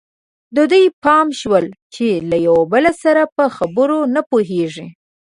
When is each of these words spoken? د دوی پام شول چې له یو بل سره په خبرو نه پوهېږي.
د 0.55 0.57
دوی 0.71 0.85
پام 1.03 1.27
شول 1.39 1.65
چې 1.93 2.07
له 2.29 2.37
یو 2.47 2.57
بل 2.73 2.85
سره 3.03 3.21
په 3.35 3.43
خبرو 3.55 3.99
نه 4.13 4.21
پوهېږي. 4.29 4.87